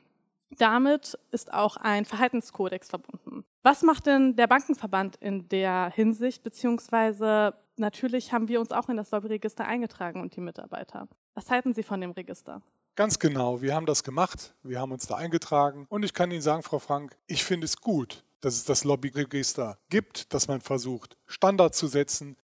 Damit 0.59 1.17
ist 1.31 1.51
auch 1.51 1.77
ein 1.77 2.05
Verhaltenskodex 2.05 2.89
verbunden. 2.91 3.43
Was 3.63 3.81
macht 3.81 4.05
denn 4.05 4.35
der 4.35 4.45
Bankenverband 4.45 5.15
in 5.15 5.49
der 5.49 5.91
Hinsicht, 5.95 6.43
beziehungsweise 6.43 7.55
natürlich 7.75 8.33
haben 8.33 8.49
wir 8.49 8.59
uns 8.59 8.71
auch 8.71 8.87
in 8.87 8.97
das 8.97 9.09
Lobbyregister 9.09 9.65
eingetragen 9.65 10.21
und 10.21 10.35
die 10.35 10.41
Mitarbeiter. 10.41 11.07
Was 11.37 11.51
halten 11.51 11.71
Sie 11.71 11.83
von 11.83 12.01
dem 12.01 12.09
Register? 12.09 12.63
Ganz 12.95 13.19
genau, 13.19 13.61
wir 13.61 13.75
haben 13.75 13.85
das 13.85 14.03
gemacht, 14.03 14.55
wir 14.63 14.79
haben 14.79 14.91
uns 14.91 15.05
da 15.05 15.17
eingetragen 15.17 15.85
und 15.87 16.01
ich 16.01 16.15
kann 16.15 16.31
Ihnen 16.31 16.41
sagen, 16.41 16.63
Frau 16.63 16.79
Frank, 16.79 17.15
ich 17.27 17.43
finde 17.43 17.65
es 17.65 17.77
gut, 17.77 18.23
dass 18.41 18.55
es 18.55 18.63
das 18.63 18.83
Lobbyregister 18.83 19.77
gibt, 19.89 20.33
dass 20.33 20.47
man 20.47 20.61
versucht, 20.61 21.15
Standards 21.27 21.77
zu 21.77 21.85
setzen, 21.85 22.37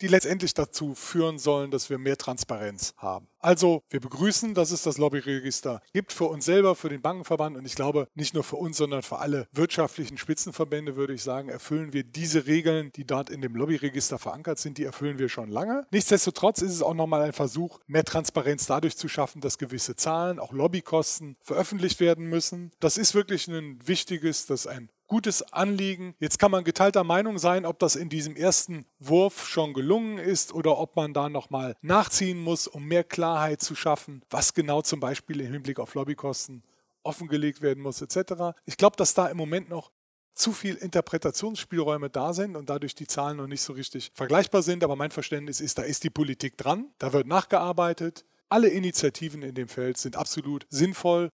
die 0.00 0.08
letztendlich 0.08 0.54
dazu 0.54 0.94
führen 0.94 1.38
sollen, 1.38 1.70
dass 1.70 1.90
wir 1.90 1.98
mehr 1.98 2.16
Transparenz 2.16 2.94
haben. 2.96 3.28
Also, 3.40 3.82
wir 3.88 4.00
begrüßen, 4.00 4.54
dass 4.54 4.72
es 4.72 4.82
das 4.82 4.98
Lobbyregister 4.98 5.80
gibt 5.92 6.12
für 6.12 6.24
uns 6.24 6.44
selber, 6.44 6.74
für 6.74 6.88
den 6.88 7.02
Bankenverband 7.02 7.56
und 7.56 7.64
ich 7.64 7.76
glaube, 7.76 8.08
nicht 8.14 8.34
nur 8.34 8.42
für 8.42 8.56
uns, 8.56 8.76
sondern 8.76 9.02
für 9.02 9.18
alle 9.18 9.46
wirtschaftlichen 9.52 10.18
Spitzenverbände, 10.18 10.96
würde 10.96 11.14
ich 11.14 11.22
sagen, 11.22 11.48
erfüllen 11.48 11.92
wir 11.92 12.02
diese 12.02 12.46
Regeln, 12.46 12.90
die 12.96 13.04
dort 13.04 13.30
in 13.30 13.40
dem 13.40 13.54
Lobbyregister 13.54 14.18
verankert 14.18 14.58
sind, 14.58 14.78
die 14.78 14.84
erfüllen 14.84 15.18
wir 15.18 15.28
schon 15.28 15.50
lange. 15.50 15.86
Nichtsdestotrotz 15.92 16.62
ist 16.62 16.72
es 16.72 16.82
auch 16.82 16.94
nochmal 16.94 17.22
ein 17.22 17.32
Versuch, 17.32 17.78
mehr 17.86 18.04
Transparenz 18.04 18.66
dadurch 18.66 18.96
zu 18.96 19.08
schaffen, 19.08 19.40
dass 19.40 19.58
gewisse 19.58 19.94
Zahlen, 19.94 20.40
auch 20.40 20.52
Lobbykosten, 20.52 21.36
veröffentlicht 21.40 22.00
werden 22.00 22.26
müssen. 22.26 22.72
Das 22.80 22.98
ist 22.98 23.14
wirklich 23.14 23.46
ein 23.46 23.78
wichtiges, 23.86 24.46
das 24.46 24.62
ist 24.62 24.66
ein 24.66 24.90
gutes 25.08 25.42
Anliegen. 25.52 26.14
Jetzt 26.20 26.38
kann 26.38 26.50
man 26.50 26.62
geteilter 26.62 27.02
Meinung 27.02 27.38
sein, 27.38 27.66
ob 27.66 27.78
das 27.78 27.96
in 27.96 28.08
diesem 28.08 28.36
ersten 28.36 28.86
Wurf 29.00 29.48
schon 29.48 29.74
gelungen 29.74 30.18
ist 30.18 30.52
oder 30.52 30.78
ob 30.78 30.94
man 30.94 31.12
da 31.12 31.28
nochmal 31.28 31.74
nachziehen 31.82 32.38
muss, 32.38 32.68
um 32.68 32.84
mehr 32.84 33.04
Klarheit 33.04 33.60
zu 33.60 33.74
schaffen, 33.74 34.22
was 34.30 34.54
genau 34.54 34.82
zum 34.82 35.00
Beispiel 35.00 35.40
im 35.40 35.52
Hinblick 35.52 35.80
auf 35.80 35.94
Lobbykosten 35.94 36.62
offengelegt 37.02 37.62
werden 37.62 37.82
muss 37.82 38.02
etc. 38.02 38.54
Ich 38.66 38.76
glaube, 38.76 38.96
dass 38.96 39.14
da 39.14 39.26
im 39.26 39.36
Moment 39.36 39.68
noch 39.68 39.90
zu 40.34 40.52
viel 40.52 40.76
Interpretationsspielräume 40.76 42.10
da 42.10 42.32
sind 42.32 42.54
und 42.54 42.70
dadurch 42.70 42.94
die 42.94 43.06
Zahlen 43.06 43.38
noch 43.38 43.48
nicht 43.48 43.62
so 43.62 43.72
richtig 43.72 44.12
vergleichbar 44.14 44.62
sind. 44.62 44.84
Aber 44.84 44.94
mein 44.94 45.10
Verständnis 45.10 45.60
ist, 45.60 45.78
da 45.78 45.82
ist 45.82 46.04
die 46.04 46.10
Politik 46.10 46.56
dran, 46.56 46.92
da 46.98 47.12
wird 47.12 47.26
nachgearbeitet. 47.26 48.24
Alle 48.48 48.68
Initiativen 48.68 49.42
in 49.42 49.54
dem 49.54 49.68
Feld 49.68 49.98
sind 49.98 50.16
absolut 50.16 50.66
sinnvoll 50.70 51.28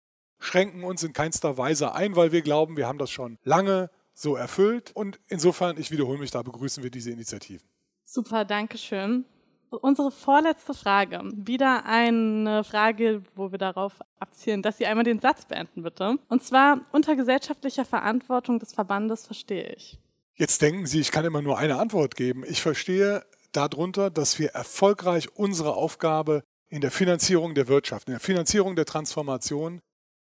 schränken 0.44 0.84
uns 0.84 1.04
in 1.04 1.14
keinster 1.14 1.58
Weise 1.58 1.96
ein, 1.96 2.16
weil 2.16 2.32
wir 2.32 2.42
glauben, 2.42 2.78
wir 2.78 2.88
haben 2.88 2.98
das 2.98 3.12
schon 3.12 3.38
lange 3.44 3.90
so 4.14 4.36
erfüllt. 4.36 4.92
Und 4.94 5.20
insofern, 5.28 5.78
ich 5.78 5.92
wiederhole 5.92 6.20
mich, 6.20 6.32
da 6.32 6.42
begrüßen 6.42 6.84
wir 6.84 6.92
diese 6.92 7.12
Initiativen. 7.12 7.68
Super, 8.04 8.46
danke 8.46 8.78
schön. 8.78 9.26
Unsere 9.70 10.12
vorletzte 10.12 10.76
Frage. 10.76 11.22
Wieder 11.34 11.86
eine 11.86 12.64
Frage, 12.64 13.24
wo 13.36 13.52
wir 13.52 13.58
darauf 13.58 13.94
abzielen, 14.20 14.62
dass 14.62 14.78
Sie 14.78 14.86
einmal 14.86 15.04
den 15.04 15.20
Satz 15.20 15.46
beenden, 15.46 15.82
bitte. 15.82 16.18
Und 16.30 16.44
zwar, 16.44 16.82
unter 16.92 17.16
gesellschaftlicher 17.16 17.86
Verantwortung 17.86 18.60
des 18.60 18.74
Verbandes 18.74 19.26
verstehe 19.26 19.74
ich. 19.76 19.98
Jetzt 20.36 20.62
denken 20.62 20.86
Sie, 20.86 21.00
ich 21.00 21.12
kann 21.12 21.26
immer 21.26 21.42
nur 21.42 21.58
eine 21.58 21.80
Antwort 21.80 22.16
geben. 22.16 22.44
Ich 22.48 22.62
verstehe 22.62 23.26
darunter, 23.52 24.12
dass 24.12 24.38
wir 24.38 24.50
erfolgreich 24.50 25.36
unsere 25.36 25.76
Aufgabe 25.76 26.44
in 26.70 26.82
der 26.82 26.92
Finanzierung 26.92 27.56
der 27.56 27.68
Wirtschaft, 27.68 28.08
in 28.08 28.14
der 28.14 28.20
Finanzierung 28.20 28.76
der 28.76 28.86
Transformation 28.86 29.82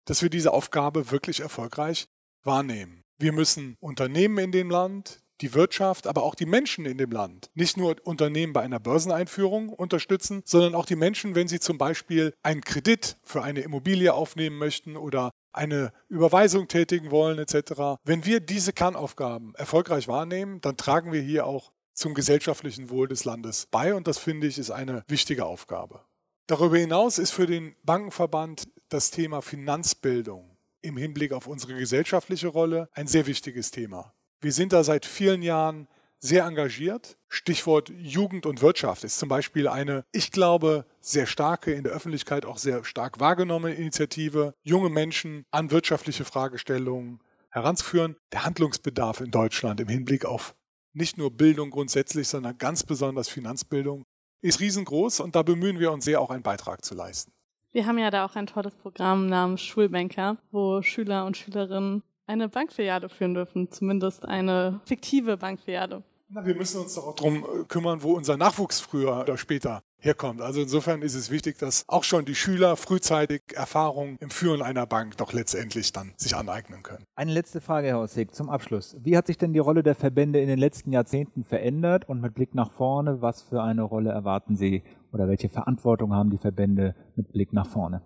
dass 0.07 0.23
wir 0.23 0.31
diese 0.31 0.53
Aufgabe 0.53 1.11
wirklich 1.11 1.41
erfolgreich 1.41 2.09
wahrnehmen. 2.43 3.03
Wir 3.19 3.33
müssen 3.33 3.77
Unternehmen 3.81 4.39
in 4.39 4.53
dem 4.53 4.71
Land, 4.71 5.21
die 5.41 5.53
Wirtschaft, 5.53 6.07
aber 6.07 6.23
auch 6.23 6.35
die 6.35 6.47
Menschen 6.47 6.87
in 6.87 6.97
dem 6.97 7.11
Land. 7.11 7.51
Nicht 7.55 7.77
nur 7.77 7.97
Unternehmen 8.05 8.53
bei 8.53 8.63
einer 8.63 8.81
Börseneinführung 8.81 9.69
unterstützen, 9.69 10.43
sondern 10.45 10.75
auch 10.75 10.87
die 10.87 10.97
Menschen, 10.97 11.35
wenn 11.35 11.49
sie 11.49 11.61
zum 11.61 11.77
Beispiel 11.77 12.33
einen 12.43 12.63
Kredit 12.63 13.19
für 13.23 13.43
eine 13.43 13.61
Immobilie 13.61 14.15
aufnehmen 14.15 14.57
möchten 14.57 14.97
oder 14.97 15.31
eine 15.53 15.93
Überweisung 16.09 16.69
tätigen 16.69 17.11
wollen 17.11 17.39
etc. 17.39 17.99
Wenn 18.05 18.25
wir 18.25 18.41
diese 18.41 18.73
Kernaufgaben 18.73 19.55
erfolgreich 19.57 20.09
wahrnehmen, 20.09 20.61
dann 20.61 20.77
tragen 20.77 21.13
wir 21.13 21.21
hier 21.21 21.47
auch 21.47 21.73
zum 21.95 22.15
gesellschaftlichen 22.15 22.91
Wohl 22.91 23.09
des 23.09 23.25
Landes 23.25 23.67
bei 23.71 23.95
und 23.95 24.07
das 24.07 24.19
finde 24.19 24.47
ich 24.47 24.59
ist 24.59 24.71
eine 24.71 25.03
wichtige 25.09 25.47
Aufgabe. 25.47 26.01
Darüber 26.47 26.77
hinaus 26.77 27.19
ist 27.19 27.33
für 27.33 27.47
den 27.47 27.75
Bankenverband 27.85 28.69
das 28.89 29.11
Thema 29.11 29.43
Finanzbildung 29.43 30.57
im 30.83 30.97
Hinblick 30.97 31.33
auf 31.33 31.47
unsere 31.47 31.75
gesellschaftliche 31.75 32.49
Rolle 32.49 32.89
ein 32.93 33.07
sehr 33.07 33.27
wichtiges 33.27 33.71
Thema. 33.71 34.15
Wir 34.41 34.53
sind 34.53 34.73
da 34.73 34.85
seit 34.85 35.07
vielen 35.07 35.43
Jahren 35.43 35.89
sehr 36.19 36.45
engagiert. 36.45 37.19
Stichwort 37.29 37.91
Jugend 37.99 38.47
und 38.47 38.63
Wirtschaft 38.63 39.05
ist 39.05 39.19
zum 39.19 39.29
Beispiel 39.29 39.69
eine, 39.69 40.05
ich 40.13 40.31
glaube, 40.31 40.87
sehr 41.01 41.27
starke, 41.27 41.73
in 41.73 41.85
der 41.85 41.93
Öffentlichkeit 41.93 42.45
auch 42.45 42.59
sehr 42.59 42.85
stark 42.85 43.21
wahrgenommene 43.21 43.75
Initiative, 43.75 44.55
junge 44.63 44.91
Menschen 44.91 45.45
an 45.51 45.71
wirtschaftliche 45.71 46.25
Fragestellungen 46.25 47.21
heranzuführen. 47.51 48.17
Der 48.33 48.45
Handlungsbedarf 48.45 49.21
in 49.21 49.31
Deutschland 49.31 49.81
im 49.81 49.89
Hinblick 49.89 50.25
auf 50.25 50.55
nicht 50.93 51.19
nur 51.19 51.31
Bildung 51.31 51.71
grundsätzlich, 51.71 52.29
sondern 52.29 52.57
ganz 52.57 52.83
besonders 52.83 53.29
Finanzbildung 53.29 54.05
ist 54.41 54.61
riesengroß 54.61 55.21
und 55.21 55.35
da 55.35 55.43
bemühen 55.43 55.79
wir 55.79 55.93
uns 55.93 56.05
sehr, 56.05 56.21
auch 56.21 56.31
einen 56.31 56.43
Beitrag 56.43 56.85
zu 56.85 56.95
leisten. 56.95 57.33
Wir 57.73 57.87
haben 57.87 57.99
ja 57.99 58.11
da 58.11 58.25
auch 58.25 58.37
ein 58.37 58.47
tolles 58.47 58.75
Programm 58.75 59.27
namens 59.27 59.63
Schulbanker, 59.63 60.39
wo 60.51 60.83
Schüler 60.83 61.27
und 61.27 61.37
Schülerinnen 61.37 62.03
eine 62.27 62.49
Bankfiliale 62.49 63.09
führen 63.09 63.35
dürfen, 63.35 63.71
zumindest 63.71 64.25
eine 64.25 64.81
fiktive 64.85 65.37
Bankfiliale. 65.37 66.03
Na, 66.29 66.45
wir 66.45 66.57
müssen 66.57 66.81
uns 66.81 66.95
doch 66.95 67.07
auch 67.07 67.15
darum 67.15 67.45
äh, 67.45 67.65
kümmern, 67.65 68.03
wo 68.03 68.15
unser 68.15 68.37
Nachwuchs 68.37 68.81
früher 68.81 69.21
oder 69.21 69.37
später 69.39 69.83
herkommt. 69.99 70.41
Also 70.41 70.61
insofern 70.61 71.03
ist 71.03 71.15
es 71.15 71.31
wichtig, 71.31 71.59
dass 71.59 71.85
auch 71.89 72.05
schon 72.05 72.25
die 72.25 72.35
Schüler 72.35 72.77
frühzeitig 72.77 73.43
Erfahrung 73.55 74.17
im 74.21 74.31
Führen 74.31 74.63
einer 74.63 74.87
Bank 74.87 75.17
doch 75.17 75.33
letztendlich 75.33 75.93
dann 75.93 76.13
sich 76.17 76.37
aneignen 76.37 76.83
können. 76.83 77.05
Eine 77.15 77.33
letzte 77.33 77.61
Frage, 77.61 77.89
Herr 77.89 77.99
Hossig, 77.99 78.35
zum 78.35 78.49
Abschluss. 78.49 78.97
Wie 79.01 79.17
hat 79.17 79.27
sich 79.27 79.39
denn 79.39 79.53
die 79.53 79.59
Rolle 79.59 79.83
der 79.83 79.95
Verbände 79.95 80.41
in 80.41 80.49
den 80.49 80.59
letzten 80.59 80.93
Jahrzehnten 80.93 81.45
verändert 81.45 82.09
und 82.09 82.21
mit 82.21 82.35
Blick 82.35 82.55
nach 82.55 82.73
vorne, 82.73 83.23
was 83.23 83.43
für 83.43 83.63
eine 83.63 83.83
Rolle 83.83 84.11
erwarten 84.11 84.57
Sie 84.57 84.85
oder 85.13 85.29
welche 85.29 85.49
Verantwortung 85.49 86.13
haben 86.13 86.31
die 86.31 86.39
Verbände 86.39 86.95
mit 87.17 87.33
Blick 87.33 87.53
nach 87.53 87.67
vorne? 87.67 88.03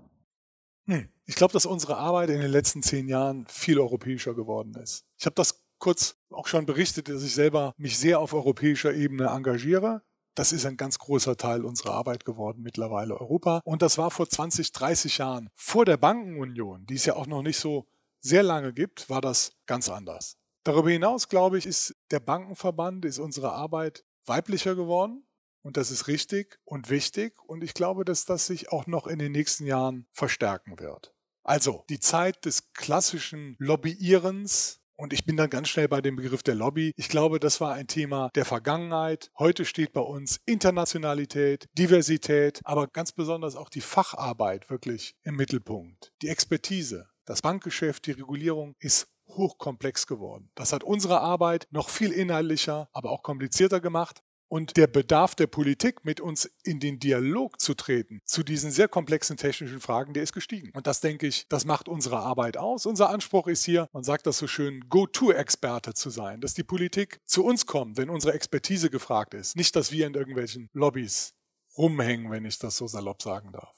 Hm. 0.87 1.09
Ich 1.27 1.37
glaube, 1.37 1.53
dass 1.53 1.67
unsere 1.67 1.97
Arbeit 1.97 2.31
in 2.31 2.41
den 2.41 2.51
letzten 2.51 2.83
zehn 2.83 3.09
Jahren 3.09 3.47
viel 3.47 3.79
europäischer 3.79 4.35
geworden 4.35 4.75
ist. 4.75 5.05
Ich 5.17 5.27
habe 5.27 5.35
das 5.37 5.63
kurz 5.79 6.17
auch 6.31 6.47
schon 6.47 6.67
berichtet, 6.67 7.09
dass 7.09 7.23
ich 7.23 7.35
selber 7.35 7.73
mich 7.77 7.99
sehr 7.99 8.21
auf 8.21 8.33
europäischer 8.35 8.93
Ebene 8.93 9.27
engagiere. 9.27 10.03
Das 10.41 10.53
ist 10.53 10.65
ein 10.65 10.79
ganz 10.79 10.99
großer 10.99 11.37
Teil 11.37 11.67
unserer 11.67 11.93
Arbeit 11.93 12.25
geworden 12.25 12.63
mittlerweile 12.63 13.21
Europa. 13.21 13.61
Und 13.63 13.83
das 13.83 13.99
war 13.99 14.11
vor 14.11 14.27
20, 14.27 14.73
30 14.73 15.19
Jahren. 15.19 15.51
Vor 15.55 15.85
der 15.85 15.99
Bankenunion, 15.99 16.87
die 16.87 16.95
es 16.95 17.05
ja 17.05 17.15
auch 17.15 17.27
noch 17.27 17.43
nicht 17.43 17.59
so 17.59 17.87
sehr 18.21 18.43
lange 18.43 18.73
gibt, 18.73 19.11
war 19.11 19.21
das 19.21 19.53
ganz 19.67 19.91
anders. 19.91 20.39
Darüber 20.65 20.89
hinaus, 20.89 21.29
glaube 21.29 21.59
ich, 21.59 21.67
ist 21.67 21.95
der 22.11 22.21
Bankenverband, 22.21 23.05
ist 23.05 23.19
unsere 23.19 23.53
Arbeit 23.53 24.07
weiblicher 24.25 24.75
geworden. 24.75 25.27
Und 25.61 25.77
das 25.77 25.91
ist 25.91 26.07
richtig 26.09 26.59
und 26.65 26.89
wichtig. 26.89 27.35
Und 27.47 27.63
ich 27.63 27.75
glaube, 27.75 28.07
dass 28.07 28.25
das 28.25 28.47
sich 28.47 28.73
auch 28.73 28.87
noch 28.87 29.07
in 29.07 29.19
den 29.19 29.33
nächsten 29.33 29.67
Jahren 29.67 30.07
verstärken 30.11 30.81
wird. 30.81 31.13
Also 31.43 31.85
die 31.91 32.01
Zeit 32.01 32.47
des 32.47 32.73
klassischen 32.73 33.57
Lobbyierens 33.59 34.80
und 35.01 35.15
ich 35.15 35.25
bin 35.25 35.37
dann 35.37 35.49
ganz 35.49 35.69
schnell 35.69 35.89
bei 35.89 36.03
dem 36.03 36.17
Begriff 36.17 36.43
der 36.43 36.55
Lobby. 36.55 36.93
Ich 36.97 37.09
glaube, 37.09 37.41
das 37.41 37.61
war 37.61 37.73
ein 37.73 37.87
Thema 37.87 38.31
der 38.35 38.45
Vergangenheit. 38.45 39.31
Heute 39.39 39.65
steht 39.65 39.93
bei 39.95 40.03
uns 40.03 40.41
Internationalität, 40.45 41.67
Diversität, 41.73 42.61
aber 42.65 42.87
ganz 42.87 43.13
besonders 43.13 43.57
auch 43.57 43.71
die 43.71 43.81
Facharbeit 43.81 44.69
wirklich 44.69 45.15
im 45.23 45.37
Mittelpunkt. 45.37 46.13
Die 46.21 46.29
Expertise, 46.29 47.09
das 47.25 47.41
Bankgeschäft, 47.41 48.07
die 48.07 48.13
Regulierung 48.13 48.75
ist 48.79 49.09
hochkomplex 49.29 50.07
geworden. 50.07 50.51
Das 50.55 50.73
hat 50.73 50.85
unsere 50.85 51.21
Arbeit 51.21 51.67
noch 51.71 51.89
viel 51.89 52.13
inhaltlicher, 52.13 52.89
aber 52.93 53.11
auch 53.11 53.23
komplizierter 53.23 53.81
gemacht. 53.81 54.23
Und 54.53 54.77
der 54.77 54.89
Bedarf 54.89 55.37
der 55.37 55.47
Politik, 55.47 56.05
mit 56.05 56.21
uns 56.21 56.51
in 56.65 56.81
den 56.81 56.99
Dialog 56.99 57.61
zu 57.61 57.75
treten 57.75 58.21
zu 58.25 58.43
diesen 58.43 58.73
sehr 58.73 58.89
komplexen 58.89 59.37
technischen 59.37 59.79
Fragen, 59.79 60.13
der 60.13 60.25
ist 60.25 60.33
gestiegen. 60.33 60.73
Und 60.75 60.89
das 60.89 61.01
denke 61.01 61.29
ich, 61.29 61.47
das 61.49 61.65
macht 61.65 61.89
unsere 61.89 62.19
Arbeit 62.19 62.57
aus. 62.57 62.85
Unser 62.85 63.11
Anspruch 63.11 63.47
ist 63.47 63.65
hier, 63.65 63.87
man 63.93 64.03
sagt 64.03 64.27
das 64.27 64.39
so 64.39 64.49
schön, 64.49 64.89
Go-To-Experte 64.89 65.95
zu 65.95 66.11
sein, 66.11 66.41
dass 66.41 66.55
die 66.55 66.65
Politik 66.65 67.21
zu 67.27 67.45
uns 67.45 67.65
kommt, 67.67 67.97
wenn 67.97 68.11
unsere 68.11 68.35
Expertise 68.35 68.91
gefragt 68.91 69.35
ist. 69.35 69.55
Nicht, 69.55 69.77
dass 69.77 69.93
wir 69.93 70.09
in 70.09 70.15
irgendwelchen 70.15 70.69
Lobbys 70.73 71.33
rumhängen, 71.79 72.33
wenn 72.33 72.45
ich 72.45 72.59
das 72.59 72.77
so 72.77 72.89
salopp 72.89 73.23
sagen 73.23 73.53
darf. 73.53 73.77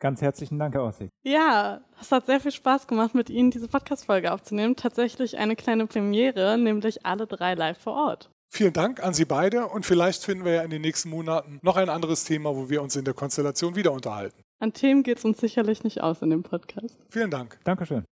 Ganz 0.00 0.22
herzlichen 0.22 0.58
Dank, 0.58 0.74
Herr 0.74 0.86
Ossig. 0.86 1.10
Ja, 1.22 1.84
es 2.00 2.10
hat 2.10 2.26
sehr 2.26 2.40
viel 2.40 2.50
Spaß 2.50 2.88
gemacht, 2.88 3.14
mit 3.14 3.30
Ihnen 3.30 3.52
diese 3.52 3.68
Podcast-Folge 3.68 4.32
aufzunehmen. 4.32 4.74
Tatsächlich 4.74 5.38
eine 5.38 5.54
kleine 5.54 5.86
Premiere, 5.86 6.58
nämlich 6.58 7.06
alle 7.06 7.28
drei 7.28 7.54
live 7.54 7.78
vor 7.78 7.92
Ort. 7.92 8.30
Vielen 8.52 8.72
Dank 8.72 9.02
an 9.02 9.14
Sie 9.14 9.24
beide 9.24 9.68
und 9.68 9.86
vielleicht 9.86 10.24
finden 10.24 10.44
wir 10.44 10.52
ja 10.52 10.62
in 10.62 10.70
den 10.70 10.82
nächsten 10.82 11.08
Monaten 11.08 11.60
noch 11.62 11.76
ein 11.76 11.88
anderes 11.88 12.24
Thema, 12.24 12.56
wo 12.56 12.68
wir 12.68 12.82
uns 12.82 12.96
in 12.96 13.04
der 13.04 13.14
Konstellation 13.14 13.76
wieder 13.76 13.92
unterhalten. 13.92 14.42
An 14.58 14.72
Themen 14.72 15.04
geht 15.04 15.18
es 15.18 15.24
uns 15.24 15.38
sicherlich 15.38 15.84
nicht 15.84 16.02
aus 16.02 16.20
in 16.20 16.30
dem 16.30 16.42
Podcast. 16.42 16.98
Vielen 17.08 17.30
Dank. 17.30 17.60
Dankeschön. 17.64 18.04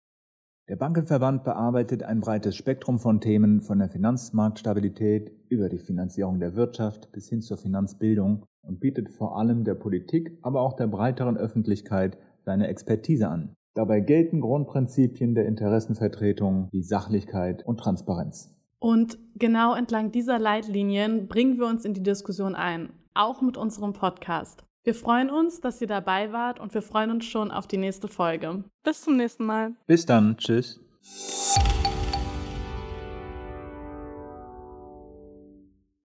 Der 0.69 0.77
Bankenverband 0.77 1.45
bearbeitet 1.45 2.03
ein 2.03 2.21
breites 2.21 2.55
Spektrum 2.55 2.99
von 2.99 3.21
Themen 3.21 3.63
von 3.63 3.79
der 3.79 3.89
Finanzmarktstabilität 3.89 5.33
über 5.49 5.69
die 5.69 5.79
Finanzierung 5.79 6.39
der 6.39 6.55
Wirtschaft 6.55 7.11
bis 7.13 7.29
hin 7.29 7.41
zur 7.41 7.57
Finanzbildung 7.57 8.45
und 8.63 8.79
bietet 8.79 9.09
vor 9.09 9.39
allem 9.39 9.65
der 9.65 9.75
Politik, 9.75 10.39
aber 10.43 10.61
auch 10.61 10.75
der 10.75 10.89
breiteren 10.89 11.37
Öffentlichkeit 11.37 12.19
seine 12.45 12.69
Expertise 12.69 13.29
an. 13.29 13.55
Dabei 13.75 14.01
gelten 14.01 14.41
Grundprinzipien 14.41 15.35
der 15.35 15.47
Interessenvertretung 15.47 16.69
wie 16.73 16.83
Sachlichkeit 16.83 17.65
und 17.65 17.79
Transparenz. 17.79 18.56
Und 18.79 19.19
genau 19.35 19.75
entlang 19.75 20.13
dieser 20.13 20.39
Leitlinien 20.39 21.29
bringen 21.29 21.59
wir 21.59 21.67
uns 21.67 21.85
in 21.85 21.95
die 21.95 22.03
Diskussion 22.03 22.55
ein, 22.55 22.93
auch 23.15 23.41
mit 23.41 23.57
unserem 23.57 23.93
Podcast. 23.93 24.65
Wir 24.85 24.95
freuen 24.95 25.31
uns, 25.31 25.61
dass 25.61 25.81
ihr 25.81 25.89
dabei 25.89 26.33
wart 26.33 26.61
und 26.61 26.73
wir 26.73 26.83
freuen 26.83 27.11
uns 27.11 27.25
schon 27.25 27.51
auf 27.51 27.67
die 27.67 27.77
nächste 27.77 28.07
Folge. 28.07 28.63
Bis 28.85 29.03
zum 29.03 29.17
nächsten 29.17 29.45
Mal. 29.45 29.75
Bis 29.87 30.07
dann. 30.07 30.37
Tschüss. 30.37 30.81